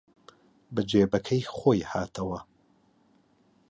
[0.73, 2.39] بە جێبەکەی خۆی هاتەوە